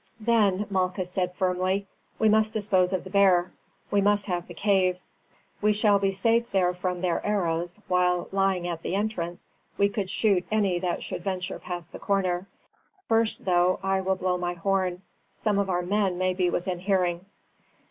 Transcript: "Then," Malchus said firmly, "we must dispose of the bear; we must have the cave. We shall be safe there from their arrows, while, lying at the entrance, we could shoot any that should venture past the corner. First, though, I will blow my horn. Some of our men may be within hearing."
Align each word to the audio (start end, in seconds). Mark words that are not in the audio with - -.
"Then," 0.19 0.65
Malchus 0.71 1.11
said 1.11 1.35
firmly, 1.35 1.85
"we 2.17 2.27
must 2.27 2.53
dispose 2.53 2.91
of 2.91 3.03
the 3.03 3.11
bear; 3.11 3.51
we 3.91 4.01
must 4.01 4.25
have 4.25 4.47
the 4.47 4.55
cave. 4.55 4.97
We 5.61 5.73
shall 5.73 5.99
be 5.99 6.11
safe 6.11 6.49
there 6.51 6.73
from 6.73 7.01
their 7.01 7.23
arrows, 7.23 7.79
while, 7.87 8.27
lying 8.31 8.67
at 8.67 8.81
the 8.81 8.95
entrance, 8.95 9.47
we 9.77 9.89
could 9.89 10.09
shoot 10.09 10.43
any 10.51 10.79
that 10.79 11.03
should 11.03 11.23
venture 11.23 11.59
past 11.59 11.91
the 11.91 11.99
corner. 11.99 12.47
First, 13.07 13.45
though, 13.45 13.77
I 13.83 14.01
will 14.01 14.15
blow 14.15 14.39
my 14.39 14.53
horn. 14.55 15.03
Some 15.31 15.59
of 15.59 15.69
our 15.69 15.83
men 15.83 16.17
may 16.17 16.33
be 16.33 16.49
within 16.49 16.79
hearing." 16.79 17.27